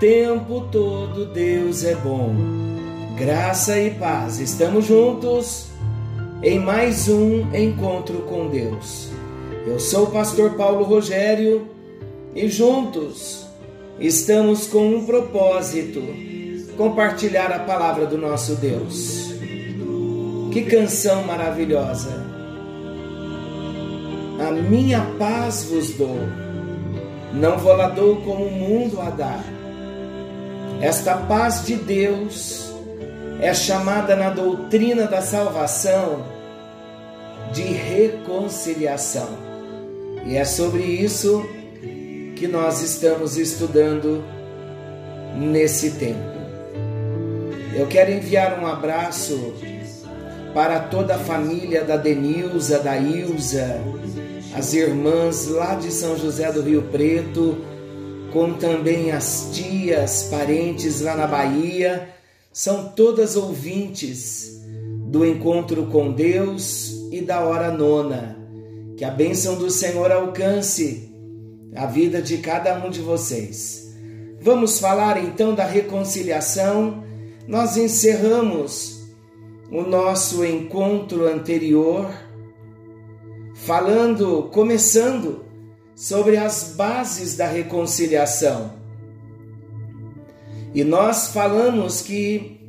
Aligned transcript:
tempo 0.00 0.60
todo 0.70 1.26
Deus 1.26 1.84
é 1.84 1.94
bom. 1.96 2.32
Graça 3.16 3.80
e 3.80 3.90
paz, 3.90 4.38
estamos 4.38 4.86
juntos 4.86 5.70
em 6.40 6.60
mais 6.60 7.08
um 7.08 7.52
encontro 7.52 8.20
com 8.22 8.48
Deus. 8.48 9.10
Eu 9.66 9.80
sou 9.80 10.04
o 10.04 10.10
pastor 10.10 10.54
Paulo 10.54 10.84
Rogério 10.84 11.66
e 12.32 12.48
juntos 12.48 13.44
estamos 13.98 14.68
com 14.68 14.86
um 14.86 15.04
propósito: 15.04 16.00
compartilhar 16.76 17.50
a 17.50 17.58
palavra 17.58 18.06
do 18.06 18.16
nosso 18.16 18.54
Deus. 18.54 19.32
Que 20.52 20.62
canção 20.62 21.24
maravilhosa! 21.24 22.24
A 24.46 24.52
minha 24.52 25.00
paz 25.18 25.64
vos 25.64 25.90
dou, 25.90 26.20
não 27.34 27.58
vou 27.58 27.76
lá 27.76 27.88
dou 27.88 28.16
como 28.18 28.44
o 28.44 28.52
mundo 28.52 29.00
a 29.00 29.10
dar. 29.10 29.57
Esta 30.80 31.16
paz 31.16 31.66
de 31.66 31.74
Deus 31.74 32.72
é 33.40 33.52
chamada 33.52 34.14
na 34.14 34.30
doutrina 34.30 35.06
da 35.06 35.20
salvação 35.20 36.24
de 37.52 37.62
reconciliação. 37.62 39.28
E 40.24 40.36
é 40.36 40.44
sobre 40.44 40.82
isso 40.82 41.44
que 42.36 42.46
nós 42.46 42.80
estamos 42.80 43.36
estudando 43.36 44.22
nesse 45.36 45.92
tempo. 45.92 46.38
Eu 47.74 47.88
quero 47.88 48.12
enviar 48.12 48.60
um 48.60 48.66
abraço 48.66 49.54
para 50.54 50.78
toda 50.78 51.16
a 51.16 51.18
família 51.18 51.82
da 51.82 51.96
Denilza, 51.96 52.78
da 52.78 52.96
Ilza, 52.96 53.80
as 54.54 54.72
irmãs 54.74 55.48
lá 55.48 55.74
de 55.74 55.92
São 55.92 56.16
José 56.16 56.50
do 56.52 56.62
Rio 56.62 56.82
Preto, 56.82 57.58
como 58.32 58.54
também 58.54 59.10
as 59.10 59.50
tias, 59.52 60.24
parentes 60.24 61.00
lá 61.00 61.16
na 61.16 61.26
Bahia, 61.26 62.08
são 62.52 62.88
todas 62.88 63.36
ouvintes 63.36 64.60
do 65.06 65.24
encontro 65.24 65.86
com 65.86 66.12
Deus 66.12 67.08
e 67.10 67.20
da 67.20 67.40
hora 67.40 67.70
nona. 67.70 68.36
Que 68.96 69.04
a 69.04 69.10
bênção 69.10 69.56
do 69.56 69.70
Senhor 69.70 70.10
alcance 70.10 71.08
a 71.74 71.86
vida 71.86 72.20
de 72.20 72.38
cada 72.38 72.84
um 72.84 72.90
de 72.90 73.00
vocês. 73.00 73.94
Vamos 74.40 74.78
falar 74.78 75.22
então 75.22 75.54
da 75.54 75.64
reconciliação. 75.64 77.04
Nós 77.46 77.76
encerramos 77.76 79.08
o 79.70 79.82
nosso 79.82 80.44
encontro 80.44 81.26
anterior 81.26 82.10
falando, 83.54 84.44
começando 84.52 85.47
sobre 85.98 86.36
as 86.36 86.74
bases 86.76 87.36
da 87.36 87.48
reconciliação. 87.48 88.70
E 90.72 90.84
nós 90.84 91.32
falamos 91.32 92.00
que 92.00 92.60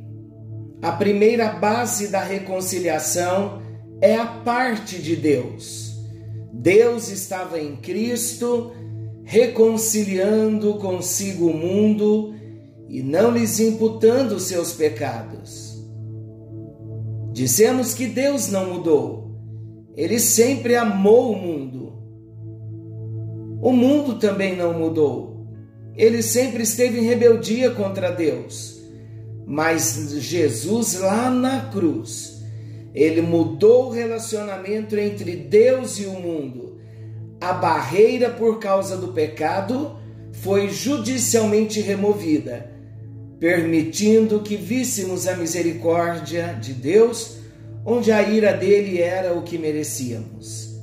a 0.82 0.90
primeira 0.90 1.52
base 1.52 2.08
da 2.08 2.20
reconciliação 2.20 3.62
é 4.00 4.16
a 4.16 4.26
parte 4.26 5.00
de 5.00 5.14
Deus. 5.14 5.94
Deus 6.52 7.08
estava 7.08 7.60
em 7.60 7.76
Cristo, 7.76 8.72
reconciliando 9.22 10.74
consigo 10.78 11.46
o 11.46 11.56
mundo 11.56 12.34
e 12.88 13.00
não 13.00 13.30
lhes 13.30 13.60
imputando 13.60 14.40
seus 14.40 14.72
pecados. 14.72 15.86
Dissemos 17.32 17.94
que 17.94 18.08
Deus 18.08 18.48
não 18.48 18.74
mudou, 18.74 19.36
ele 19.96 20.18
sempre 20.18 20.74
amou 20.74 21.30
o 21.30 21.36
mundo. 21.36 21.89
O 23.60 23.72
mundo 23.72 24.18
também 24.18 24.56
não 24.56 24.72
mudou, 24.72 25.46
ele 25.96 26.22
sempre 26.22 26.62
esteve 26.62 26.98
em 26.98 27.04
rebeldia 27.04 27.70
contra 27.70 28.10
Deus. 28.10 28.80
Mas 29.46 30.14
Jesus, 30.18 30.98
lá 31.00 31.30
na 31.30 31.60
cruz, 31.70 32.40
ele 32.94 33.20
mudou 33.20 33.88
o 33.88 33.90
relacionamento 33.90 34.96
entre 34.96 35.36
Deus 35.36 35.98
e 35.98 36.06
o 36.06 36.12
mundo. 36.12 36.78
A 37.40 37.52
barreira 37.52 38.30
por 38.30 38.58
causa 38.58 38.96
do 38.96 39.08
pecado 39.08 39.96
foi 40.32 40.68
judicialmente 40.68 41.80
removida, 41.80 42.70
permitindo 43.38 44.40
que 44.40 44.56
víssemos 44.56 45.26
a 45.26 45.36
misericórdia 45.36 46.58
de 46.60 46.72
Deus, 46.72 47.38
onde 47.84 48.12
a 48.12 48.22
ira 48.22 48.52
dele 48.52 49.00
era 49.00 49.34
o 49.34 49.42
que 49.42 49.58
merecíamos. 49.58 50.78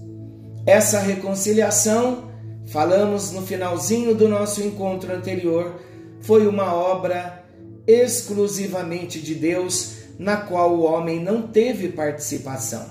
Essa 0.66 0.99
reconciliação, 0.99 2.29
falamos 2.67 3.31
no 3.31 3.41
finalzinho 3.41 4.13
do 4.13 4.28
nosso 4.28 4.61
encontro 4.61 5.13
anterior, 5.13 5.81
foi 6.19 6.47
uma 6.47 6.73
obra 6.73 7.45
exclusivamente 7.88 9.22
de 9.22 9.33
Deus 9.33 9.97
na 10.19 10.38
qual 10.38 10.75
o 10.75 10.83
homem 10.83 11.23
não 11.23 11.44
teve 11.44 11.89
participação. 11.89 12.85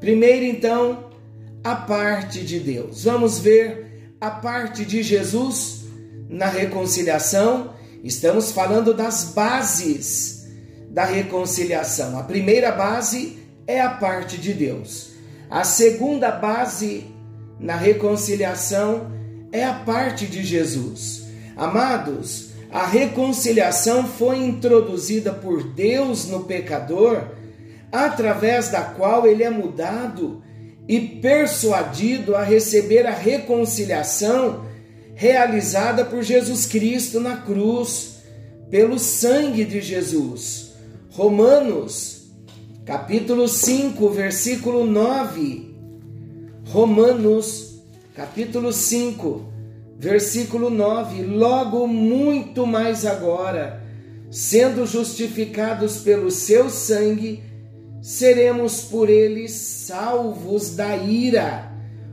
Primeiro, 0.00 0.44
então, 0.44 1.10
a 1.64 1.76
parte 1.76 2.44
de 2.44 2.58
Deus. 2.58 3.04
Vamos 3.04 3.38
ver 3.38 4.14
a 4.20 4.30
parte 4.30 4.84
de 4.84 5.02
Jesus 5.02 5.84
na 6.28 6.46
reconciliação. 6.46 7.74
Estamos 8.02 8.50
falando 8.50 8.92
das 8.92 9.24
bases 9.24 10.48
da 10.90 11.04
reconciliação. 11.04 12.18
A 12.18 12.24
primeira 12.24 12.72
base 12.72 13.38
é 13.66 13.80
a 13.80 13.90
parte 13.90 14.36
de 14.36 14.52
Deus. 14.52 15.12
A 15.48 15.64
segunda 15.64 16.30
base 16.30 17.11
na 17.62 17.76
reconciliação 17.76 19.12
é 19.52 19.64
a 19.64 19.72
parte 19.72 20.26
de 20.26 20.44
Jesus. 20.44 21.22
Amados, 21.56 22.50
a 22.70 22.86
reconciliação 22.86 24.06
foi 24.06 24.38
introduzida 24.38 25.32
por 25.32 25.62
Deus 25.62 26.26
no 26.26 26.44
pecador, 26.44 27.22
através 27.92 28.70
da 28.70 28.80
qual 28.82 29.26
ele 29.26 29.44
é 29.44 29.50
mudado 29.50 30.42
e 30.88 30.98
persuadido 30.98 32.34
a 32.34 32.42
receber 32.42 33.06
a 33.06 33.14
reconciliação 33.14 34.64
realizada 35.14 36.04
por 36.04 36.22
Jesus 36.22 36.66
Cristo 36.66 37.20
na 37.20 37.36
cruz, 37.36 38.22
pelo 38.70 38.98
sangue 38.98 39.64
de 39.64 39.80
Jesus. 39.82 40.72
Romanos, 41.10 42.32
capítulo 42.86 43.46
5, 43.46 44.08
versículo 44.08 44.86
9. 44.86 45.71
Romanos, 46.72 47.82
capítulo 48.14 48.72
5, 48.72 49.44
versículo 49.98 50.70
9: 50.70 51.22
Logo, 51.22 51.86
muito 51.86 52.66
mais 52.66 53.04
agora, 53.04 53.82
sendo 54.30 54.86
justificados 54.86 55.98
pelo 55.98 56.30
seu 56.30 56.70
sangue, 56.70 57.42
seremos 58.00 58.84
por 58.84 59.10
ele 59.10 59.50
salvos 59.50 60.74
da 60.74 60.96
ira. 60.96 61.70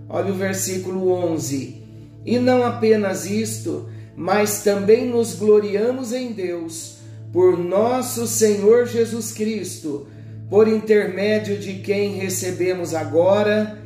Olha 0.09 0.33
o 0.33 0.35
versículo 0.35 1.09
11. 1.09 1.81
E 2.25 2.37
não 2.37 2.65
apenas 2.65 3.25
isto, 3.25 3.87
mas 4.13 4.61
também 4.61 5.05
nos 5.05 5.35
gloriamos 5.35 6.11
em 6.11 6.33
Deus, 6.33 6.97
por 7.31 7.57
nosso 7.57 8.27
Senhor 8.27 8.87
Jesus 8.87 9.31
Cristo, 9.31 10.05
por 10.49 10.67
intermédio 10.67 11.57
de 11.57 11.75
quem 11.75 12.15
recebemos 12.17 12.93
agora 12.93 13.78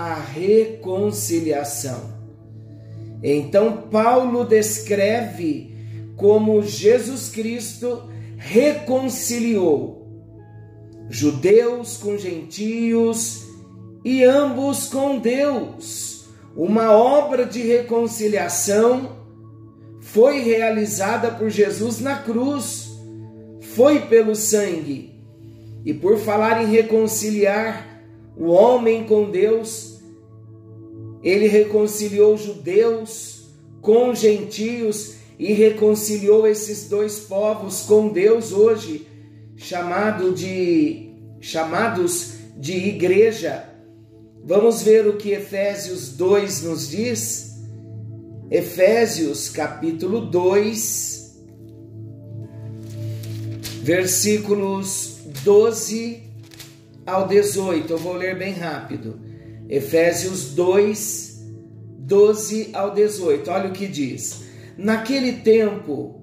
a 0.00 0.14
reconciliação. 0.14 2.18
Então, 3.22 3.82
Paulo 3.90 4.46
descreve 4.46 5.74
como 6.16 6.62
Jesus 6.62 7.28
Cristo 7.28 8.08
reconciliou 8.38 10.08
judeus 11.10 11.98
com 11.98 12.16
gentios 12.16 13.42
e 14.02 14.24
ambos 14.24 14.86
com 14.86 15.18
Deus. 15.18 16.24
Uma 16.56 16.92
obra 16.92 17.44
de 17.44 17.60
reconciliação 17.60 19.18
foi 20.00 20.40
realizada 20.40 21.30
por 21.30 21.50
Jesus 21.50 22.00
na 22.00 22.16
cruz, 22.16 22.88
foi 23.74 24.00
pelo 24.00 24.34
sangue. 24.34 25.10
E 25.84 25.92
por 25.92 26.16
falar 26.16 26.62
em 26.62 26.70
reconciliar 26.70 27.90
o 28.36 28.46
homem 28.46 29.04
com 29.04 29.30
Deus, 29.30 29.89
ele 31.22 31.46
reconciliou 31.46 32.36
judeus 32.36 33.44
com 33.80 34.14
gentios 34.14 35.14
e 35.38 35.52
reconciliou 35.52 36.46
esses 36.46 36.88
dois 36.88 37.20
povos 37.20 37.82
com 37.82 38.08
Deus 38.08 38.52
hoje, 38.52 39.06
chamado 39.56 40.32
de 40.32 41.10
chamados 41.40 42.34
de 42.56 42.72
igreja. 42.72 43.64
Vamos 44.44 44.82
ver 44.82 45.06
o 45.06 45.16
que 45.16 45.30
Efésios 45.30 46.10
2 46.16 46.62
nos 46.62 46.90
diz? 46.90 47.50
Efésios 48.50 49.48
capítulo 49.48 50.22
2, 50.22 51.38
versículos 53.82 55.18
12 55.44 56.22
ao 57.06 57.28
18. 57.28 57.92
Eu 57.92 57.98
vou 57.98 58.14
ler 58.14 58.36
bem 58.36 58.52
rápido. 58.52 59.29
Efésios 59.70 60.46
2, 60.46 61.42
12 62.00 62.70
ao 62.72 62.92
18. 62.92 63.48
Olha 63.48 63.68
o 63.68 63.72
que 63.72 63.86
diz: 63.86 64.40
Naquele 64.76 65.34
tempo, 65.34 66.20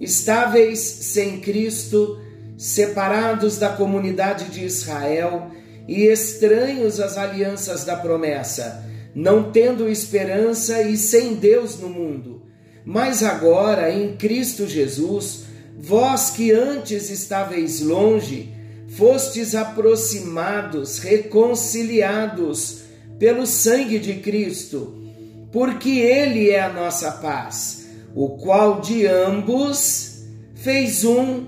estáveis 0.00 0.78
sem 0.78 1.40
Cristo, 1.40 2.20
separados 2.56 3.58
da 3.58 3.70
comunidade 3.70 4.44
de 4.44 4.64
Israel 4.64 5.50
e 5.88 6.04
estranhos 6.04 7.00
às 7.00 7.18
alianças 7.18 7.84
da 7.84 7.96
promessa, 7.96 8.84
não 9.12 9.50
tendo 9.50 9.88
esperança 9.88 10.80
e 10.82 10.96
sem 10.96 11.34
Deus 11.34 11.80
no 11.80 11.88
mundo. 11.88 12.42
Mas 12.84 13.24
agora, 13.24 13.90
em 13.90 14.16
Cristo 14.16 14.68
Jesus, 14.68 15.46
vós 15.76 16.30
que 16.30 16.52
antes 16.52 17.10
estáveis 17.10 17.80
longe, 17.80 18.54
fostes 18.86 19.52
aproximados, 19.56 20.98
reconciliados 21.00 22.83
pelo 23.18 23.46
sangue 23.46 23.98
de 23.98 24.14
Cristo, 24.14 25.02
porque 25.52 26.00
Ele 26.00 26.50
é 26.50 26.60
a 26.60 26.72
nossa 26.72 27.12
paz, 27.12 27.86
o 28.14 28.30
qual 28.30 28.80
de 28.80 29.06
ambos 29.06 30.24
fez 30.54 31.04
um, 31.04 31.46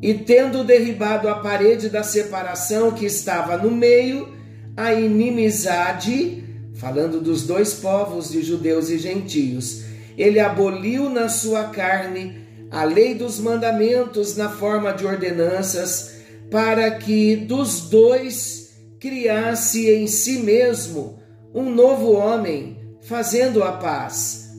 e 0.00 0.14
tendo 0.14 0.64
derribado 0.64 1.28
a 1.28 1.36
parede 1.36 1.88
da 1.88 2.02
separação 2.02 2.90
que 2.90 3.06
estava 3.06 3.56
no 3.56 3.70
meio, 3.70 4.28
a 4.76 4.92
inimizade, 4.92 6.42
falando 6.74 7.20
dos 7.20 7.46
dois 7.46 7.74
povos 7.74 8.30
de 8.30 8.42
judeus 8.42 8.90
e 8.90 8.98
gentios, 8.98 9.84
ele 10.18 10.40
aboliu 10.40 11.08
na 11.08 11.28
sua 11.28 11.64
carne 11.64 12.36
a 12.70 12.84
lei 12.84 13.14
dos 13.14 13.38
mandamentos 13.38 14.36
na 14.36 14.48
forma 14.48 14.92
de 14.92 15.06
ordenanças, 15.06 16.14
para 16.50 16.90
que 16.90 17.36
dos 17.36 17.82
dois 17.88 18.61
criasse 19.02 19.90
em 19.90 20.06
si 20.06 20.38
mesmo 20.38 21.18
um 21.52 21.68
novo 21.68 22.12
homem, 22.12 22.78
fazendo 23.00 23.64
a 23.64 23.72
paz, 23.72 24.52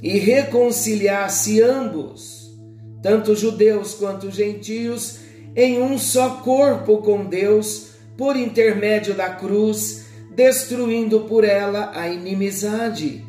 e 0.00 0.16
reconciliasse 0.16 1.60
ambos, 1.60 2.56
tanto 3.02 3.34
judeus 3.34 3.92
quanto 3.92 4.30
gentios, 4.30 5.18
em 5.56 5.82
um 5.82 5.98
só 5.98 6.36
corpo 6.36 6.98
com 6.98 7.24
Deus, 7.24 7.88
por 8.16 8.36
intermédio 8.36 9.12
da 9.12 9.30
cruz, 9.30 10.04
destruindo 10.36 11.22
por 11.22 11.42
ela 11.42 11.90
a 11.92 12.08
inimizade. 12.08 13.24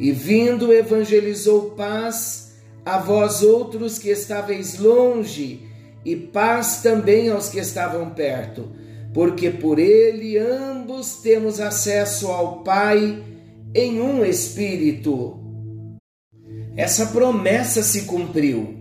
E 0.00 0.10
vindo 0.10 0.72
evangelizou 0.72 1.72
paz 1.72 2.54
a 2.82 2.96
vós 2.96 3.42
outros 3.42 3.98
que 3.98 4.08
estáveis 4.08 4.78
longe, 4.78 5.68
e 6.02 6.16
paz 6.16 6.80
também 6.82 7.28
aos 7.28 7.50
que 7.50 7.58
estavam 7.58 8.08
perto, 8.08 8.87
porque 9.18 9.50
por 9.50 9.80
ele 9.80 10.38
ambos 10.38 11.16
temos 11.16 11.58
acesso 11.58 12.28
ao 12.28 12.62
Pai 12.62 13.20
em 13.74 14.00
um 14.00 14.24
espírito. 14.24 15.40
Essa 16.76 17.06
promessa 17.06 17.82
se 17.82 18.02
cumpriu 18.02 18.76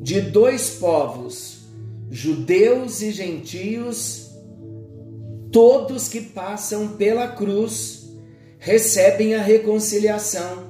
de 0.00 0.20
dois 0.20 0.70
povos, 0.70 1.68
judeus 2.10 3.00
e 3.00 3.12
gentios, 3.12 4.28
todos 5.52 6.08
que 6.08 6.20
passam 6.20 6.88
pela 6.96 7.28
cruz 7.28 8.12
recebem 8.58 9.36
a 9.36 9.40
reconciliação. 9.40 10.64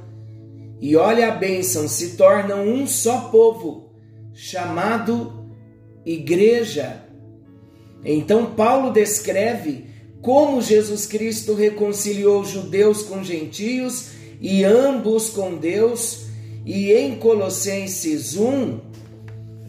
E 0.78 0.94
olha 0.94 1.28
a 1.28 1.34
bênção, 1.34 1.88
se 1.88 2.18
tornam 2.18 2.68
um 2.68 2.86
só 2.86 3.30
povo, 3.30 3.94
chamado 4.34 5.48
igreja. 6.04 7.03
Então 8.04 8.54
Paulo 8.54 8.92
descreve 8.92 9.86
como 10.20 10.62
Jesus 10.62 11.06
Cristo 11.06 11.54
reconciliou 11.54 12.44
judeus 12.44 13.02
com 13.02 13.22
gentios 13.22 14.08
e 14.40 14.64
ambos 14.64 15.30
com 15.30 15.56
Deus, 15.56 16.24
e 16.66 16.92
em 16.92 17.16
Colossenses 17.16 18.36
1, 18.36 18.80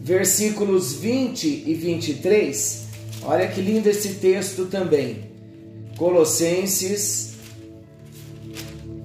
versículos 0.00 0.94
20 0.94 1.64
e 1.66 1.74
23, 1.74 2.84
olha 3.22 3.48
que 3.48 3.60
lindo 3.60 3.88
esse 3.88 4.14
texto 4.14 4.66
também. 4.66 5.30
Colossenses, 5.96 7.34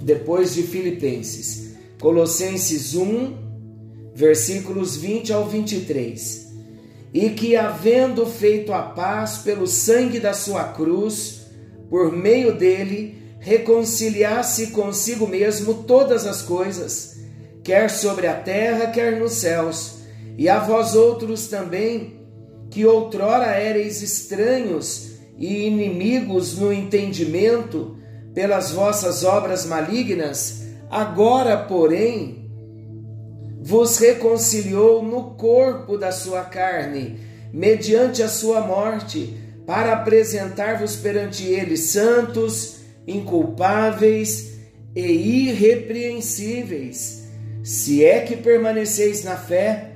depois 0.01 0.53
de 0.53 0.63
Filipenses. 0.63 1.71
Colossenses 1.99 2.95
1, 2.95 3.33
versículos 4.15 4.97
20 4.97 5.33
ao 5.33 5.47
23. 5.47 6.40
E 7.13 7.29
que, 7.31 7.55
havendo 7.55 8.25
feito 8.25 8.71
a 8.71 8.81
paz 8.81 9.39
pelo 9.39 9.67
sangue 9.67 10.19
da 10.19 10.33
sua 10.33 10.65
cruz, 10.65 11.41
por 11.89 12.11
meio 12.11 12.55
dele, 12.55 13.21
reconciliasse 13.39 14.67
consigo 14.67 15.27
mesmo 15.27 15.83
todas 15.83 16.25
as 16.25 16.41
coisas, 16.41 17.17
quer 17.63 17.89
sobre 17.89 18.27
a 18.27 18.35
terra, 18.35 18.87
quer 18.87 19.19
nos 19.19 19.33
céus, 19.33 19.95
e 20.37 20.47
a 20.47 20.59
vós 20.59 20.95
outros 20.95 21.47
também, 21.47 22.21
que 22.69 22.85
outrora 22.85 23.47
éreis 23.47 24.01
estranhos 24.01 25.11
e 25.37 25.65
inimigos 25.65 26.57
no 26.57 26.71
entendimento, 26.71 27.97
pelas 28.33 28.71
vossas 28.71 29.23
obras 29.23 29.65
malignas, 29.65 30.61
agora, 30.89 31.57
porém, 31.57 32.40
vos 33.61 33.99
reconciliou 33.99 35.03
no 35.03 35.35
corpo 35.35 35.95
da 35.95 36.11
sua 36.11 36.41
carne, 36.43 37.19
mediante 37.53 38.23
a 38.23 38.27
sua 38.27 38.61
morte, 38.61 39.37
para 39.67 39.93
apresentar-vos 39.93 40.95
perante 40.95 41.45
ele 41.45 41.77
santos, 41.77 42.77
inculpáveis 43.07 44.53
e 44.95 45.49
irrepreensíveis, 45.49 47.29
se 47.63 48.03
é 48.03 48.21
que 48.21 48.35
permaneceis 48.35 49.23
na 49.23 49.37
fé, 49.37 49.91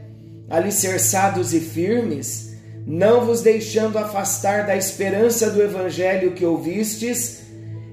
alicerçados 0.47 1.51
e 1.51 1.59
firmes, 1.59 2.53
não 2.85 3.25
vos 3.25 3.41
deixando 3.41 3.97
afastar 3.97 4.67
da 4.67 4.77
esperança 4.77 5.49
do 5.49 5.59
evangelho 5.59 6.33
que 6.33 6.45
ouvistes 6.45 7.41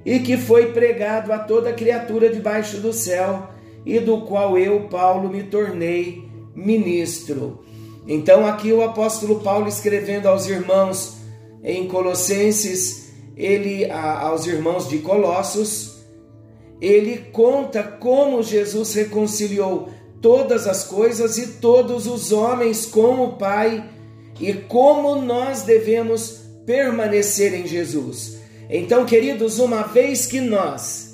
e 0.05 0.19
que 0.19 0.37
foi 0.37 0.73
pregado 0.73 1.33
a 1.33 1.38
toda 1.38 1.73
criatura 1.73 2.29
debaixo 2.29 2.76
do 2.76 2.93
céu, 2.93 3.51
e 3.85 3.99
do 3.99 4.23
qual 4.23 4.57
eu, 4.59 4.89
Paulo, 4.89 5.29
me 5.29 5.43
tornei 5.43 6.25
ministro. 6.55 7.65
Então, 8.07 8.47
aqui 8.47 8.73
o 8.73 8.83
apóstolo 8.83 9.41
Paulo 9.41 9.69
escrevendo 9.69 10.27
aos 10.27 10.47
irmãos 10.47 11.17
em 11.62 11.87
Colossenses, 11.87 13.12
ele 13.37 13.91
aos 13.91 14.47
irmãos 14.47 14.89
de 14.89 14.99
Colossos, 14.99 16.03
ele 16.81 17.19
conta 17.33 17.83
como 17.83 18.43
Jesus 18.43 18.95
reconciliou 18.95 19.89
todas 20.21 20.67
as 20.67 20.85
coisas 20.85 21.39
e 21.39 21.47
todos 21.55 22.07
os 22.07 22.33
homens 22.33 22.87
com 22.87 23.25
o 23.25 23.37
Pai 23.37 23.89
e 24.41 24.53
como 24.53 25.17
nós 25.17 25.62
devemos 25.62 26.43
permanecer 26.67 27.55
em 27.55 27.67
Jesus. 27.67 28.39
Então, 28.69 29.05
queridos, 29.05 29.59
uma 29.59 29.83
vez 29.83 30.27
que 30.27 30.41
nós 30.41 31.12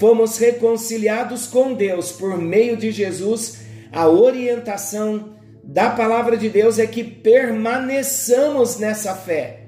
fomos 0.00 0.38
reconciliados 0.38 1.46
com 1.46 1.74
Deus 1.74 2.10
por 2.10 2.38
meio 2.38 2.74
de 2.74 2.90
Jesus, 2.90 3.58
a 3.92 4.08
orientação 4.08 5.34
da 5.62 5.90
palavra 5.90 6.38
de 6.38 6.48
Deus 6.48 6.78
é 6.78 6.86
que 6.86 7.04
permaneçamos 7.04 8.78
nessa 8.78 9.14
fé, 9.14 9.66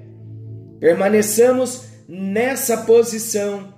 permaneçamos 0.79 1.83
nessa 2.07 2.77
posição, 2.77 3.75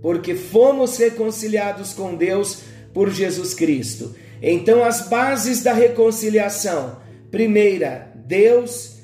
porque 0.00 0.34
fomos 0.34 0.96
reconciliados 0.96 1.92
com 1.92 2.16
Deus 2.16 2.62
por 2.94 3.10
Jesus 3.10 3.52
Cristo. 3.52 4.16
Então, 4.40 4.82
as 4.82 5.08
bases 5.08 5.62
da 5.62 5.74
reconciliação: 5.74 7.02
primeira, 7.30 8.10
Deus, 8.14 8.96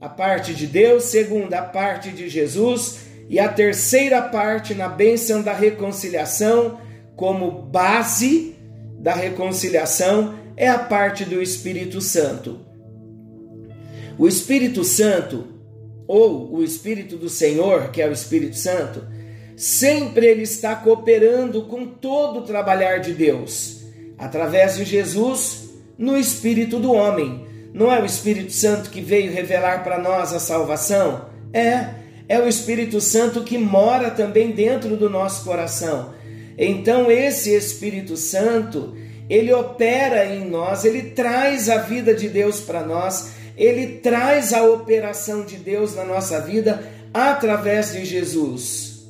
a 0.00 0.08
parte 0.08 0.54
de 0.54 0.68
Deus, 0.68 1.04
segunda, 1.04 1.58
a 1.58 1.62
parte 1.62 2.10
de 2.10 2.28
Jesus, 2.28 2.98
e 3.32 3.40
a 3.40 3.48
terceira 3.48 4.20
parte 4.20 4.74
na 4.74 4.90
bênção 4.90 5.40
da 5.40 5.54
reconciliação, 5.54 6.78
como 7.16 7.50
base 7.62 8.54
da 8.98 9.14
reconciliação, 9.14 10.34
é 10.54 10.68
a 10.68 10.78
parte 10.78 11.24
do 11.24 11.40
Espírito 11.40 11.98
Santo. 12.02 12.60
O 14.18 14.28
Espírito 14.28 14.84
Santo, 14.84 15.46
ou 16.06 16.54
o 16.54 16.62
Espírito 16.62 17.16
do 17.16 17.30
Senhor, 17.30 17.90
que 17.90 18.02
é 18.02 18.06
o 18.06 18.12
Espírito 18.12 18.58
Santo, 18.58 19.02
sempre 19.56 20.26
ele 20.26 20.42
está 20.42 20.76
cooperando 20.76 21.62
com 21.62 21.86
todo 21.86 22.40
o 22.40 22.44
trabalhar 22.44 22.98
de 22.98 23.14
Deus 23.14 23.80
através 24.18 24.76
de 24.76 24.84
Jesus, 24.84 25.70
no 25.96 26.18
espírito 26.18 26.78
do 26.78 26.92
homem. 26.92 27.46
Não 27.72 27.90
é 27.90 27.98
o 27.98 28.04
Espírito 28.04 28.52
Santo 28.52 28.90
que 28.90 29.00
veio 29.00 29.32
revelar 29.32 29.82
para 29.82 29.98
nós 29.98 30.34
a 30.34 30.38
salvação? 30.38 31.30
É, 31.50 32.01
é 32.28 32.38
o 32.38 32.48
Espírito 32.48 33.00
Santo 33.00 33.42
que 33.42 33.58
mora 33.58 34.10
também 34.10 34.52
dentro 34.52 34.96
do 34.96 35.10
nosso 35.10 35.44
coração. 35.44 36.14
Então, 36.56 37.10
esse 37.10 37.54
Espírito 37.54 38.16
Santo, 38.16 38.94
ele 39.28 39.52
opera 39.52 40.26
em 40.26 40.48
nós, 40.48 40.84
ele 40.84 41.10
traz 41.10 41.68
a 41.68 41.78
vida 41.78 42.14
de 42.14 42.28
Deus 42.28 42.60
para 42.60 42.84
nós, 42.84 43.32
ele 43.56 43.98
traz 43.98 44.52
a 44.52 44.62
operação 44.62 45.44
de 45.44 45.56
Deus 45.56 45.94
na 45.94 46.04
nossa 46.04 46.40
vida 46.40 46.82
através 47.12 47.92
de 47.92 48.04
Jesus. 48.04 49.06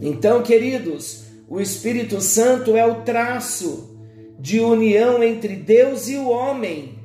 Então, 0.00 0.42
queridos, 0.42 1.24
o 1.48 1.60
Espírito 1.60 2.20
Santo 2.20 2.76
é 2.76 2.86
o 2.86 3.02
traço 3.02 3.90
de 4.38 4.60
união 4.60 5.22
entre 5.22 5.56
Deus 5.56 6.08
e 6.08 6.16
o 6.16 6.28
homem. 6.28 6.98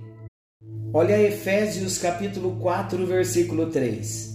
Olha 0.93 1.21
Efésios 1.21 1.97
capítulo 1.97 2.57
4, 2.61 3.05
versículo 3.05 3.65
3. 3.69 4.34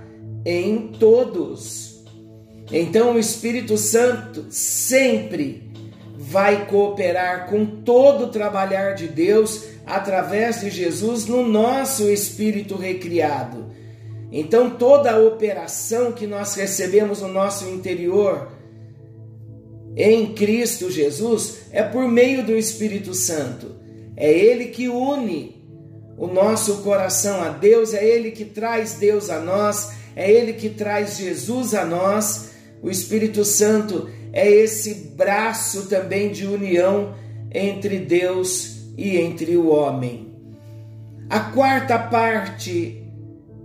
em 0.45 0.87
todos. 0.99 2.03
Então 2.71 3.15
o 3.15 3.19
Espírito 3.19 3.77
Santo 3.77 4.45
sempre 4.49 5.71
vai 6.17 6.65
cooperar 6.67 7.49
com 7.49 7.65
todo 7.65 8.25
o 8.25 8.29
trabalhar 8.29 8.93
de 8.93 9.07
Deus 9.07 9.65
através 9.85 10.61
de 10.61 10.69
Jesus 10.69 11.25
no 11.25 11.47
nosso 11.47 12.09
espírito 12.09 12.75
recriado. 12.75 13.71
Então 14.31 14.69
toda 14.69 15.11
a 15.11 15.19
operação 15.19 16.13
que 16.13 16.25
nós 16.25 16.55
recebemos 16.55 17.21
no 17.21 17.27
nosso 17.27 17.67
interior 17.67 18.49
em 19.95 20.33
Cristo 20.33 20.89
Jesus 20.89 21.63
é 21.71 21.83
por 21.83 22.07
meio 22.07 22.45
do 22.45 22.55
Espírito 22.55 23.13
Santo. 23.13 23.75
É 24.15 24.31
ele 24.31 24.67
que 24.67 24.87
une 24.87 25.61
o 26.17 26.27
nosso 26.27 26.83
coração 26.83 27.41
a 27.41 27.49
Deus, 27.49 27.95
é 27.95 28.05
ele 28.05 28.29
que 28.29 28.45
traz 28.45 28.93
Deus 28.93 29.29
a 29.29 29.39
nós, 29.39 29.91
é 30.15 30.29
ele 30.31 30.53
que 30.53 30.69
traz 30.69 31.17
Jesus 31.17 31.73
a 31.73 31.85
nós 31.85 32.51
o 32.81 32.89
Espírito 32.89 33.45
Santo 33.45 34.09
é 34.33 34.49
esse 34.49 35.11
braço 35.15 35.87
também 35.87 36.31
de 36.31 36.47
união 36.47 37.13
entre 37.53 37.99
Deus 37.99 38.87
e 38.97 39.17
entre 39.17 39.55
o 39.55 39.69
homem. 39.69 40.33
A 41.29 41.39
quarta 41.39 41.99
parte 41.99 43.03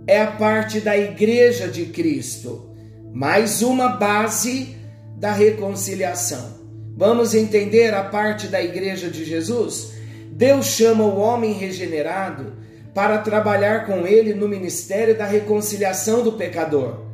é 0.05 0.21
a 0.21 0.27
parte 0.27 0.79
da 0.79 0.95
Igreja 0.95 1.67
de 1.67 1.87
Cristo, 1.87 2.69
mais 3.11 3.63
uma 3.63 3.89
base 3.89 4.75
da 5.17 5.31
reconciliação. 5.31 6.57
Vamos 6.95 7.33
entender 7.33 7.93
a 7.93 8.03
parte 8.03 8.47
da 8.47 8.61
Igreja 8.61 9.09
de 9.09 9.25
Jesus? 9.25 9.93
Deus 10.31 10.67
chama 10.67 11.03
o 11.03 11.17
homem 11.17 11.53
regenerado 11.53 12.53
para 12.93 13.19
trabalhar 13.19 13.85
com 13.85 14.07
ele 14.07 14.33
no 14.33 14.47
ministério 14.47 15.17
da 15.17 15.25
reconciliação 15.25 16.23
do 16.23 16.33
pecador. 16.33 17.05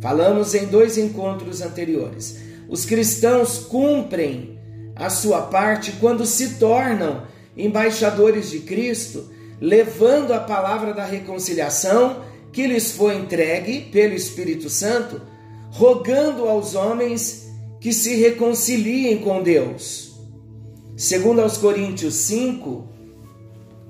Falamos 0.00 0.54
em 0.54 0.66
dois 0.66 0.96
encontros 0.96 1.60
anteriores. 1.60 2.38
Os 2.68 2.84
cristãos 2.84 3.58
cumprem 3.58 4.58
a 4.94 5.10
sua 5.10 5.42
parte 5.42 5.92
quando 6.00 6.26
se 6.26 6.54
tornam 6.54 7.22
embaixadores 7.56 8.50
de 8.50 8.60
Cristo, 8.60 9.30
levando 9.60 10.32
a 10.32 10.40
palavra 10.40 10.94
da 10.94 11.04
reconciliação 11.04 12.22
que 12.52 12.66
lhes 12.66 12.92
foi 12.92 13.16
entregue 13.16 13.82
pelo 13.92 14.14
Espírito 14.14 14.68
Santo, 14.68 15.20
rogando 15.70 16.48
aos 16.48 16.74
homens 16.74 17.48
que 17.80 17.92
se 17.92 18.14
reconciliem 18.16 19.18
com 19.18 19.42
Deus. 19.42 20.10
Segundo 20.96 21.40
aos 21.40 21.56
Coríntios 21.56 22.14
5, 22.14 22.88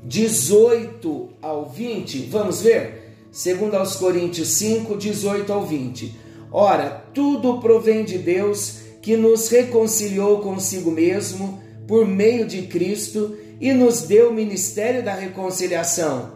18 0.04 1.28
ao 1.42 1.68
20, 1.68 2.26
vamos 2.30 2.60
ver? 2.62 3.00
segundo 3.32 3.76
aos 3.76 3.96
Coríntios 3.96 4.48
5, 4.48 4.96
18 4.96 5.52
ao 5.52 5.64
20. 5.64 6.14
Ora, 6.50 7.04
tudo 7.14 7.60
provém 7.60 8.04
de 8.04 8.18
Deus, 8.18 8.80
que 9.00 9.16
nos 9.16 9.48
reconciliou 9.48 10.40
consigo 10.40 10.90
mesmo 10.90 11.62
por 11.86 12.06
meio 12.06 12.46
de 12.46 12.62
Cristo 12.62 13.36
e 13.60 13.72
nos 13.72 14.02
deu 14.02 14.30
o 14.30 14.34
ministério 14.34 15.02
da 15.02 15.14
reconciliação, 15.14 16.32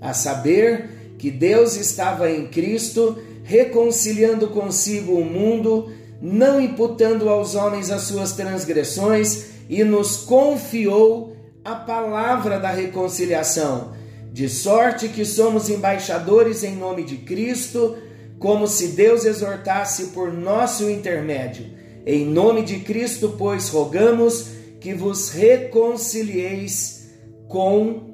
a 0.00 0.14
saber 0.14 1.14
que 1.18 1.30
Deus 1.30 1.76
estava 1.76 2.30
em 2.30 2.46
Cristo, 2.46 3.18
reconciliando 3.42 4.48
consigo 4.48 5.14
o 5.14 5.24
mundo, 5.24 5.90
não 6.20 6.60
imputando 6.60 7.28
aos 7.28 7.54
homens 7.54 7.90
as 7.90 8.02
suas 8.02 8.32
transgressões, 8.32 9.46
e 9.68 9.84
nos 9.84 10.16
confiou 10.16 11.36
a 11.64 11.74
palavra 11.74 12.58
da 12.58 12.70
reconciliação 12.70 13.92
de 14.32 14.48
sorte 14.48 15.08
que 15.08 15.24
somos 15.24 15.68
embaixadores 15.68 16.62
em 16.62 16.76
nome 16.76 17.02
de 17.02 17.16
Cristo, 17.16 17.96
como 18.38 18.66
se 18.66 18.88
Deus 18.88 19.24
exortasse 19.24 20.08
por 20.08 20.32
nosso 20.32 20.88
intermédio. 20.88 21.66
Em 22.06 22.24
nome 22.24 22.62
de 22.62 22.80
Cristo, 22.80 23.34
pois, 23.36 23.68
rogamos 23.68 24.50
que 24.80 24.94
vos 24.94 25.30
reconcilieis 25.30 27.08
com 27.48 28.08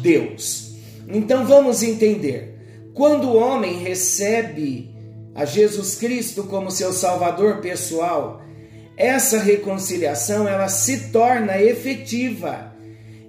Deus. 0.00 0.74
Então 1.08 1.46
vamos 1.46 1.82
entender. 1.82 2.90
Quando 2.94 3.28
o 3.28 3.36
homem 3.36 3.78
recebe 3.78 4.94
a 5.34 5.44
Jesus 5.44 5.96
Cristo 5.96 6.44
como 6.44 6.70
seu 6.70 6.92
salvador 6.92 7.60
pessoal, 7.60 8.42
essa 8.96 9.38
reconciliação 9.38 10.48
ela 10.48 10.68
se 10.68 11.10
torna 11.10 11.60
efetiva 11.60 12.67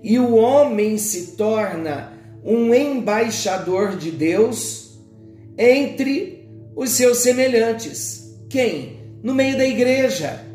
e 0.01 0.17
o 0.17 0.35
homem 0.35 0.97
se 0.97 1.35
torna 1.35 2.13
um 2.43 2.73
embaixador 2.73 3.97
de 3.97 4.11
Deus 4.11 4.97
entre 5.57 6.49
os 6.75 6.91
seus 6.91 7.17
semelhantes. 7.19 8.37
Quem? 8.49 8.99
No 9.21 9.35
meio 9.35 9.57
da 9.57 9.65
igreja. 9.65 10.45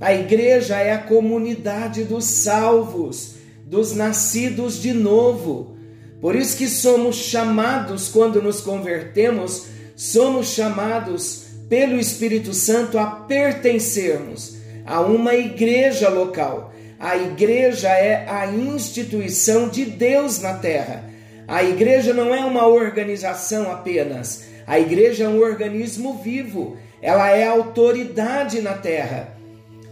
A 0.00 0.12
igreja 0.12 0.76
é 0.76 0.92
a 0.92 0.98
comunidade 0.98 2.04
dos 2.04 2.24
salvos, 2.24 3.36
dos 3.64 3.94
nascidos 3.94 4.82
de 4.82 4.92
novo. 4.92 5.76
Por 6.20 6.34
isso 6.34 6.56
que 6.56 6.68
somos 6.68 7.16
chamados 7.16 8.08
quando 8.08 8.42
nos 8.42 8.60
convertemos, 8.60 9.66
somos 9.94 10.48
chamados 10.48 11.44
pelo 11.68 11.98
Espírito 11.98 12.52
Santo 12.52 12.98
a 12.98 13.06
pertencermos 13.06 14.56
a 14.84 15.00
uma 15.00 15.34
igreja 15.34 16.08
local 16.08 16.73
a 17.04 17.18
igreja 17.18 17.90
é 17.90 18.26
a 18.26 18.46
instituição 18.46 19.68
de 19.68 19.84
Deus 19.84 20.40
na 20.40 20.54
terra. 20.54 21.04
A 21.46 21.62
igreja 21.62 22.14
não 22.14 22.34
é 22.34 22.42
uma 22.42 22.66
organização 22.66 23.70
apenas. 23.70 24.44
A 24.66 24.80
igreja 24.80 25.24
é 25.24 25.28
um 25.28 25.38
organismo 25.38 26.22
vivo. 26.24 26.78
Ela 27.02 27.28
é 27.28 27.46
autoridade 27.46 28.62
na 28.62 28.72
terra. 28.72 29.36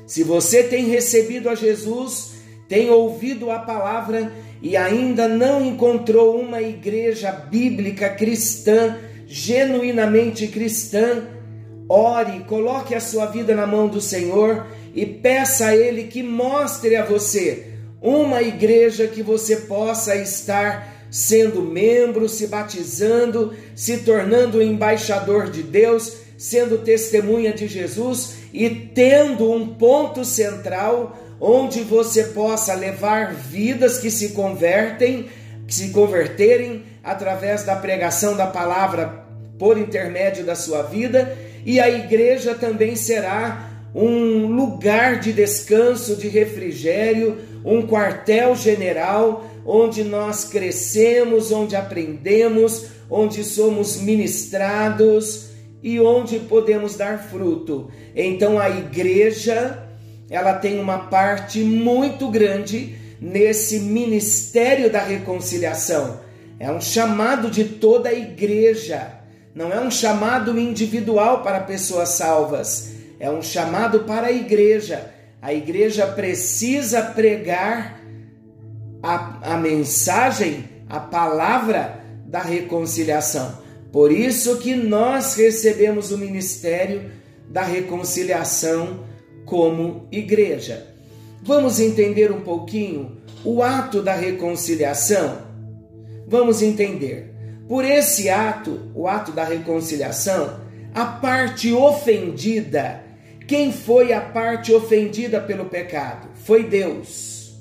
Se 0.07 0.25
você 0.25 0.63
tem 0.63 0.87
recebido 0.87 1.51
a 1.51 1.55
Jesus, 1.55 2.37
tem 2.67 2.89
ouvido 2.89 3.51
a 3.51 3.59
palavra 3.59 4.33
e 4.63 4.75
ainda 4.75 5.29
não 5.29 5.63
encontrou 5.63 6.41
uma 6.41 6.63
igreja 6.63 7.31
bíblica 7.31 8.09
cristã, 8.09 8.97
genuinamente 9.27 10.47
cristã, 10.47 11.25
ore, 11.87 12.45
coloque 12.45 12.95
a 12.95 13.01
sua 13.01 13.27
vida 13.27 13.55
na 13.55 13.67
mão 13.67 13.87
do 13.87 14.01
Senhor 14.01 14.67
e 14.95 15.07
peça 15.07 15.67
a 15.67 15.77
Ele 15.77 16.05
que 16.05 16.23
mostre 16.23 16.97
a 16.97 17.05
você 17.05 17.67
uma 18.01 18.43
igreja 18.43 19.07
que 19.07 19.23
você 19.23 19.57
possa 19.57 20.17
estar 20.17 21.07
sendo 21.11 21.63
membro, 21.63 22.29
se 22.29 22.47
batizando, 22.47 23.55
se 23.77 23.99
tornando 23.99 24.63
embaixador 24.63 25.51
de 25.51 25.63
Deus, 25.63 26.17
sendo 26.37 26.79
testemunha 26.79 27.53
de 27.53 27.69
Jesus 27.69 28.35
e 28.53 28.69
tendo 28.69 29.53
um 29.53 29.75
ponto 29.75 30.25
central 30.25 31.17
onde 31.41 31.81
você 31.83 32.25
possa 32.25 32.75
levar 32.75 33.35
vidas 33.35 33.99
que 33.99 34.11
se 34.11 34.31
convertem, 34.31 35.29
que 35.67 35.75
se 35.75 35.91
converterem 35.91 36.85
através 37.05 37.63
da 37.63 37.77
pregação 37.77 38.37
da 38.37 38.47
palavra 38.47 39.25
por 39.59 39.79
intermédio 39.79 40.45
da 40.45 40.55
sua 40.55 40.83
vida, 40.83 41.37
e 41.65 41.79
a 41.79 41.89
igreja 41.89 42.55
também 42.55 42.97
será 42.97 43.72
um 43.95 44.47
lugar 44.47 45.21
de 45.21 45.33
descanso, 45.33 46.17
de 46.17 46.29
refrigério, 46.29 47.39
um 47.65 47.87
quartel-general, 47.87 49.45
onde 49.65 50.03
nós 50.03 50.45
crescemos, 50.45 51.53
onde 51.53 51.77
aprendemos, 51.77 52.87
onde 53.09 53.45
somos 53.45 53.99
ministrados 53.99 55.51
e 55.83 56.01
onde 56.01 56.39
podemos 56.39 56.97
dar 56.97 57.19
fruto. 57.19 57.91
Então 58.15 58.59
a 58.59 58.71
igreja, 58.71 59.87
ela 60.31 60.55
tem 60.55 60.81
uma 60.81 60.99
parte 60.99 61.61
muito 61.61 62.29
grande 62.29 62.97
nesse 63.21 63.81
ministério 63.81 64.91
da 64.91 65.01
reconciliação. 65.01 66.21
É 66.59 66.71
um 66.71 66.81
chamado 66.81 67.51
de 67.51 67.65
toda 67.65 68.09
a 68.09 68.15
igreja. 68.15 69.19
Não 69.55 69.73
é 69.73 69.81
um 69.81 69.91
chamado 69.91 70.59
individual 70.59 71.43
para 71.43 71.61
pessoas 71.61 72.11
salvas, 72.11 72.93
é 73.23 73.31
um 73.31 73.41
chamado 73.41 74.01
para 74.01 74.27
a 74.27 74.33
igreja. 74.33 75.13
A 75.41 75.55
igreja 75.55 76.09
precisa 76.09 77.01
pregar 77.01 78.03
a, 79.01 79.53
a 79.55 79.57
mensagem, 79.57 80.65
a 80.89 80.99
palavra 80.99 82.01
da 82.27 82.41
reconciliação. 82.41 83.59
Por 83.93 84.11
isso 84.11 84.59
que 84.59 84.75
nós 84.75 85.37
recebemos 85.37 86.11
o 86.11 86.19
ministério 86.19 87.13
da 87.49 87.63
reconciliação 87.63 89.05
como 89.45 90.09
igreja. 90.11 90.89
Vamos 91.45 91.79
entender 91.79 92.33
um 92.33 92.41
pouquinho 92.41 93.19
o 93.45 93.63
ato 93.63 94.03
da 94.03 94.15
reconciliação? 94.15 95.43
Vamos 96.27 96.61
entender. 96.61 97.33
Por 97.69 97.85
esse 97.85 98.29
ato, 98.29 98.91
o 98.97 99.07
ato 99.07 99.31
da 99.31 99.45
reconciliação, 99.45 100.61
a 100.93 101.05
parte 101.05 101.73
ofendida, 101.73 103.12
quem 103.47 103.73
foi 103.73 104.13
a 104.13 104.21
parte 104.21 104.73
ofendida 104.73 105.41
pelo 105.41 105.67
pecado? 105.67 106.29
Foi 106.45 106.65
Deus. 106.65 107.55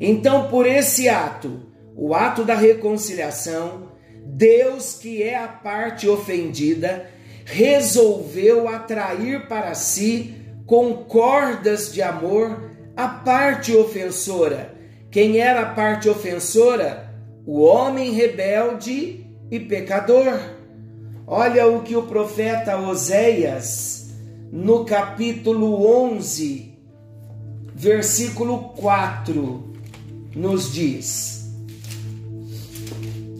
Então, 0.00 0.48
por 0.48 0.66
esse 0.66 1.08
ato, 1.08 1.62
o 1.94 2.14
ato 2.14 2.44
da 2.44 2.54
reconciliação, 2.54 3.92
Deus, 4.24 4.94
que 4.94 5.22
é 5.22 5.36
a 5.36 5.48
parte 5.48 6.08
ofendida, 6.08 7.08
resolveu 7.44 8.68
atrair 8.68 9.46
para 9.48 9.74
si 9.74 10.34
com 10.66 10.92
cordas 10.94 11.92
de 11.92 12.02
amor 12.02 12.70
a 12.96 13.06
parte 13.06 13.74
ofensora. 13.74 14.74
Quem 15.10 15.38
era 15.38 15.62
a 15.62 15.74
parte 15.74 16.08
ofensora? 16.08 17.10
O 17.46 17.60
homem 17.60 18.12
rebelde 18.12 19.24
e 19.50 19.60
pecador. 19.60 20.38
Olha 21.26 21.66
o 21.68 21.82
que 21.82 21.96
o 21.96 22.02
profeta 22.02 22.76
Oséias, 22.76 24.05
no 24.52 24.84
capítulo 24.84 25.84
11, 26.08 26.72
versículo 27.74 28.70
4, 28.76 29.74
nos 30.34 30.72
diz. 30.72 31.50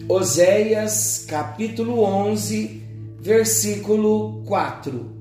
Oséias, 0.09 1.25
capítulo 1.27 2.01
11, 2.01 2.83
versículo 3.19 4.43
4. 4.45 5.11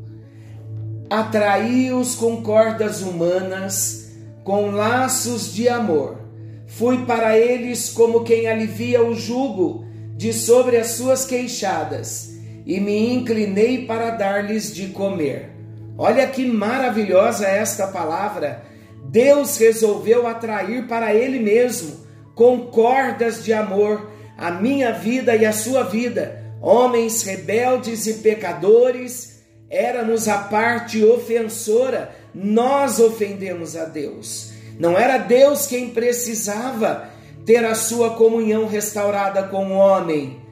Atraí-os 1.08 2.14
com 2.16 2.42
cordas 2.42 3.00
humanas, 3.00 4.10
com 4.42 4.70
laços 4.70 5.52
de 5.54 5.68
amor. 5.68 6.18
Fui 6.66 7.04
para 7.04 7.38
eles 7.38 7.88
como 7.88 8.24
quem 8.24 8.48
alivia 8.48 9.04
o 9.04 9.14
jugo 9.14 9.84
de 10.16 10.32
sobre 10.32 10.78
as 10.78 10.88
suas 10.92 11.24
queixadas, 11.24 12.32
e 12.64 12.80
me 12.80 13.14
inclinei 13.14 13.86
para 13.86 14.10
dar-lhes 14.10 14.74
de 14.74 14.88
comer. 14.88 15.55
Olha 15.98 16.26
que 16.26 16.44
maravilhosa 16.44 17.46
esta 17.46 17.86
palavra. 17.86 18.62
Deus 19.04 19.56
resolveu 19.56 20.26
atrair 20.26 20.86
para 20.86 21.14
Ele 21.14 21.38
mesmo, 21.38 22.06
com 22.34 22.66
cordas 22.66 23.42
de 23.42 23.52
amor, 23.52 24.10
a 24.36 24.50
minha 24.50 24.92
vida 24.92 25.34
e 25.34 25.46
a 25.46 25.52
sua 25.52 25.84
vida, 25.84 26.44
homens 26.60 27.22
rebeldes 27.22 28.06
e 28.06 28.14
pecadores, 28.14 29.42
éramos 29.70 30.28
a 30.28 30.38
parte 30.38 31.02
ofensora, 31.02 32.10
nós 32.34 33.00
ofendemos 33.00 33.74
a 33.74 33.86
Deus. 33.86 34.52
Não 34.78 34.98
era 34.98 35.16
Deus 35.16 35.66
quem 35.66 35.88
precisava 35.88 37.08
ter 37.46 37.64
a 37.64 37.74
sua 37.74 38.10
comunhão 38.10 38.66
restaurada 38.66 39.44
com 39.44 39.68
o 39.68 39.78
homem, 39.78 40.42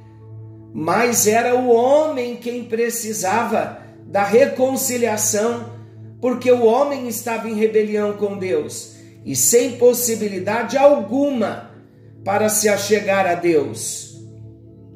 mas 0.72 1.26
era 1.26 1.54
o 1.54 1.68
homem 1.68 2.36
quem 2.36 2.64
precisava 2.64 3.83
da 4.06 4.24
reconciliação, 4.24 5.72
porque 6.20 6.50
o 6.50 6.64
homem 6.64 7.08
estava 7.08 7.48
em 7.48 7.54
rebelião 7.54 8.14
com 8.14 8.38
Deus 8.38 8.94
e 9.24 9.34
sem 9.34 9.72
possibilidade 9.72 10.76
alguma 10.76 11.70
para 12.24 12.48
se 12.48 12.68
achegar 12.68 13.26
a 13.26 13.34
Deus. 13.34 14.14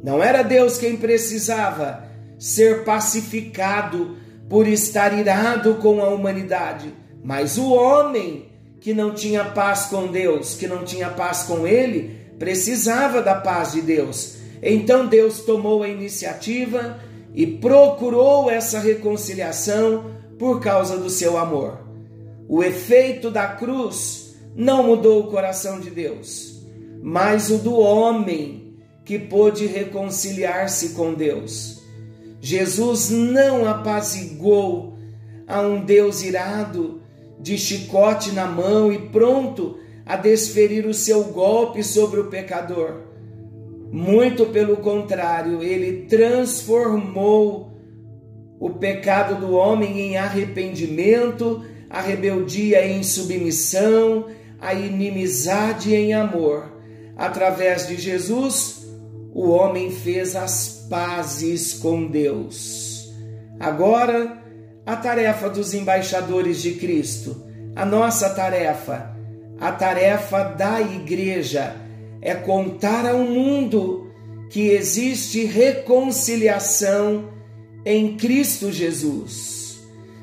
Não 0.02 0.22
era 0.22 0.42
Deus 0.42 0.78
quem 0.78 0.96
precisava 0.96 2.04
ser 2.38 2.84
pacificado 2.84 4.16
por 4.48 4.66
estar 4.66 5.18
irado 5.18 5.74
com 5.76 6.00
a 6.00 6.08
humanidade, 6.08 6.94
mas 7.22 7.58
o 7.58 7.72
homem 7.72 8.48
que 8.80 8.94
não 8.94 9.12
tinha 9.12 9.44
paz 9.44 9.86
com 9.86 10.06
Deus, 10.06 10.54
que 10.54 10.66
não 10.66 10.84
tinha 10.84 11.10
paz 11.10 11.42
com 11.42 11.66
ele, 11.66 12.16
precisava 12.38 13.20
da 13.20 13.34
paz 13.34 13.72
de 13.72 13.82
Deus. 13.82 14.36
Então 14.62 15.06
Deus 15.06 15.40
tomou 15.40 15.82
a 15.82 15.88
iniciativa 15.88 16.98
e 17.34 17.46
procurou 17.46 18.50
essa 18.50 18.78
reconciliação 18.78 20.04
por 20.38 20.60
causa 20.60 20.96
do 20.96 21.10
seu 21.10 21.36
amor. 21.36 21.78
O 22.48 22.62
efeito 22.62 23.30
da 23.30 23.46
cruz 23.48 24.36
não 24.54 24.82
mudou 24.82 25.20
o 25.20 25.30
coração 25.30 25.80
de 25.80 25.90
Deus 25.90 26.58
mas 27.02 27.50
o 27.50 27.58
do 27.58 27.78
homem 27.78 28.76
que 29.04 29.18
pôde 29.18 29.66
reconciliar-se 29.66 30.90
com 30.90 31.14
Deus. 31.14 31.82
Jesus 32.40 33.10
não 33.10 33.66
apaziguou 33.66 34.98
a 35.46 35.60
um 35.62 35.84
Deus 35.84 36.22
irado, 36.22 37.00
de 37.40 37.56
chicote 37.56 38.32
na 38.32 38.46
mão 38.46 38.92
e 38.92 38.98
pronto 38.98 39.78
a 40.04 40.16
desferir 40.16 40.86
o 40.86 40.94
seu 40.94 41.24
golpe 41.24 41.82
sobre 41.82 42.20
o 42.20 42.26
pecador. 42.26 43.07
Muito 43.90 44.46
pelo 44.46 44.76
contrário, 44.78 45.62
ele 45.62 46.06
transformou 46.06 47.72
o 48.60 48.70
pecado 48.70 49.40
do 49.40 49.52
homem 49.54 50.00
em 50.00 50.16
arrependimento, 50.16 51.64
a 51.88 52.00
rebeldia 52.00 52.86
em 52.86 53.02
submissão, 53.02 54.26
a 54.60 54.74
inimizade 54.74 55.94
em 55.94 56.12
amor 56.12 56.78
através 57.18 57.88
de 57.88 57.96
Jesus, 57.96 58.86
o 59.34 59.50
homem 59.50 59.90
fez 59.90 60.36
as 60.36 60.86
pazes 60.88 61.74
com 61.74 62.06
Deus. 62.06 63.12
Agora, 63.58 64.38
a 64.86 64.94
tarefa 64.94 65.50
dos 65.50 65.74
embaixadores 65.74 66.62
de 66.62 66.74
Cristo, 66.74 67.44
a 67.74 67.84
nossa 67.84 68.30
tarefa, 68.30 69.16
a 69.60 69.72
tarefa 69.72 70.44
da 70.44 70.80
igreja, 70.80 71.74
é 72.20 72.34
contar 72.34 73.06
ao 73.06 73.18
mundo 73.18 74.10
que 74.50 74.68
existe 74.68 75.44
reconciliação 75.44 77.30
em 77.84 78.16
Cristo 78.16 78.72
Jesus. 78.72 79.80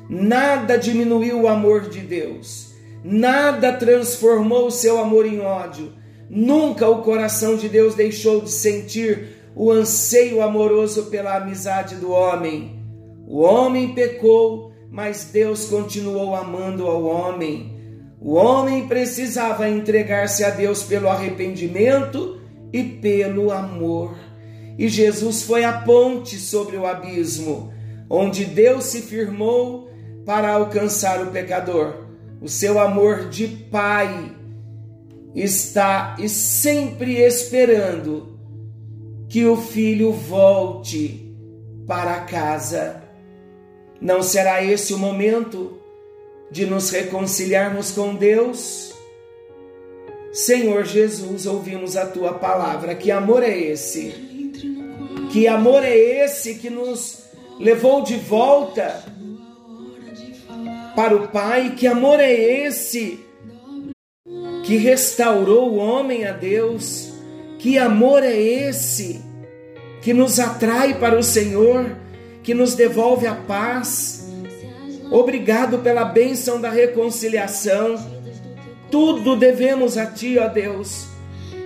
Nada 0.08 0.76
diminuiu 0.76 1.42
o 1.42 1.48
amor 1.48 1.88
de 1.88 2.00
Deus, 2.00 2.74
nada 3.02 3.72
transformou 3.72 4.66
o 4.66 4.70
seu 4.70 4.98
amor 4.98 5.26
em 5.26 5.40
ódio 5.40 5.92
Nunca 6.28 6.88
o 6.88 7.02
coração 7.02 7.56
de 7.56 7.68
Deus 7.68 7.94
deixou 7.94 8.40
de 8.40 8.50
sentir 8.50 9.28
o 9.54 9.70
anseio 9.70 10.42
amoroso 10.42 11.06
pela 11.06 11.36
amizade 11.36 11.94
do 11.96 12.10
homem. 12.10 12.82
O 13.28 13.40
homem 13.40 13.94
pecou, 13.94 14.72
mas 14.90 15.30
Deus 15.32 15.66
continuou 15.66 16.34
amando 16.34 16.86
ao 16.86 17.04
homem. 17.04 17.75
O 18.26 18.34
homem 18.34 18.88
precisava 18.88 19.68
entregar-se 19.68 20.42
a 20.42 20.50
Deus 20.50 20.82
pelo 20.82 21.08
arrependimento 21.08 22.40
e 22.72 22.82
pelo 22.82 23.52
amor. 23.52 24.16
E 24.76 24.88
Jesus 24.88 25.44
foi 25.44 25.62
a 25.62 25.72
ponte 25.72 26.36
sobre 26.36 26.76
o 26.76 26.84
abismo, 26.84 27.72
onde 28.10 28.44
Deus 28.44 28.86
se 28.86 29.02
firmou 29.02 29.88
para 30.24 30.50
alcançar 30.50 31.22
o 31.22 31.30
pecador. 31.30 32.04
O 32.42 32.48
seu 32.48 32.80
amor 32.80 33.28
de 33.28 33.46
Pai 33.46 34.34
está 35.32 36.16
sempre 36.26 37.18
esperando 37.18 38.36
que 39.28 39.46
o 39.46 39.56
filho 39.56 40.10
volte 40.10 41.32
para 41.86 42.22
casa. 42.22 43.04
Não 44.00 44.20
será 44.20 44.64
esse 44.64 44.92
o 44.92 44.98
momento 44.98 45.75
de 46.50 46.66
nos 46.66 46.90
reconciliarmos 46.90 47.90
com 47.92 48.14
Deus? 48.14 48.94
Senhor 50.32 50.84
Jesus, 50.84 51.46
ouvimos 51.46 51.96
a 51.96 52.06
tua 52.06 52.34
palavra. 52.34 52.94
Que 52.94 53.10
amor 53.10 53.42
é 53.42 53.56
esse? 53.56 54.14
Que 55.32 55.48
amor 55.48 55.82
é 55.82 55.96
esse 55.96 56.56
que 56.56 56.68
nos 56.68 57.24
levou 57.58 58.02
de 58.02 58.16
volta 58.16 59.02
para 60.94 61.16
o 61.16 61.28
Pai? 61.28 61.74
Que 61.76 61.86
amor 61.86 62.20
é 62.20 62.32
esse 62.32 63.18
que 64.64 64.76
restaurou 64.76 65.70
o 65.70 65.76
homem 65.76 66.26
a 66.26 66.32
Deus. 66.32 67.12
Que 67.58 67.78
amor 67.78 68.22
é 68.22 68.36
esse 68.36 69.24
que 70.02 70.12
nos 70.12 70.38
atrai 70.38 70.98
para 70.98 71.18
o 71.18 71.22
Senhor, 71.22 71.96
que 72.42 72.52
nos 72.52 72.74
devolve 72.74 73.26
a 73.26 73.34
paz? 73.34 74.25
Obrigado 75.10 75.78
pela 75.78 76.04
bênção 76.04 76.60
da 76.60 76.70
reconciliação. 76.70 77.96
Tudo 78.90 79.36
devemos 79.36 79.96
a 79.96 80.06
Ti, 80.06 80.38
ó 80.38 80.48
Deus. 80.48 81.06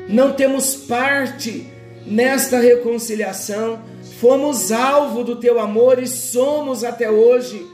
Não 0.08 0.32
temos 0.32 0.74
parte 0.74 1.66
nesta 2.06 2.58
reconciliação. 2.58 3.82
Fomos 4.20 4.70
alvo 4.70 5.24
do 5.24 5.36
Teu 5.36 5.58
amor 5.58 6.02
e 6.02 6.06
somos 6.06 6.84
até 6.84 7.10
hoje 7.10 7.66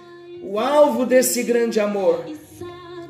o 0.43 0.59
alvo 0.59 1.05
desse 1.05 1.43
grande 1.43 1.81
amor. 1.81 2.25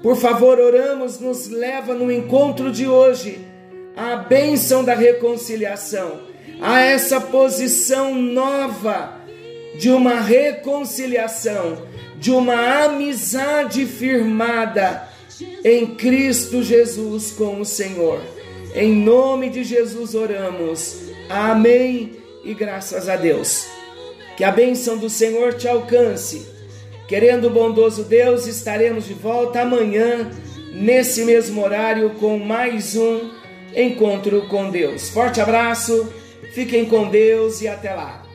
Por 0.03 0.17
favor, 0.17 0.59
oramos, 0.59 1.19
nos 1.19 1.49
leva 1.49 1.93
no 1.93 2.11
encontro 2.11 2.71
de 2.71 2.87
hoje 2.87 3.41
a 3.97 4.17
bênção 4.17 4.85
da 4.85 4.95
reconciliação, 4.95 6.21
a 6.61 6.81
essa 6.81 7.21
posição 7.21 8.15
nova 8.15 9.21
de 9.79 9.91
uma 9.91 10.21
reconciliação, 10.21 11.79
de 12.19 12.31
uma 12.31 12.85
amizade 12.85 13.85
firmada 13.87 15.09
em 15.65 15.87
Cristo 15.95 16.63
Jesus 16.63 17.31
com 17.33 17.61
o 17.61 17.65
Senhor. 17.65 18.21
Em 18.75 18.95
nome 18.95 19.51
de 19.51 19.65
Jesus 19.65 20.15
oramos. 20.15 20.99
Amém 21.29 22.17
e 22.45 22.55
graças 22.55 23.09
a 23.09 23.17
Deus. 23.17 23.67
Que 24.37 24.45
a 24.45 24.51
bênção 24.51 24.99
do 24.99 25.09
Senhor 25.09 25.55
te 25.55 25.67
alcance. 25.67 26.47
Querendo 27.09 27.47
o 27.47 27.51
bondoso 27.51 28.05
Deus, 28.05 28.47
estaremos 28.47 29.07
de 29.07 29.15
volta 29.15 29.63
amanhã, 29.63 30.31
nesse 30.73 31.25
mesmo 31.25 31.63
horário, 31.63 32.11
com 32.19 32.39
mais 32.39 32.97
um 32.97 33.31
encontro 33.75 34.47
com 34.49 34.71
Deus. 34.71 35.09
Forte 35.09 35.41
abraço, 35.41 36.13
fiquem 36.53 36.85
com 36.85 37.09
Deus 37.09 37.61
e 37.61 37.69
até 37.69 37.95
lá. 37.95 38.26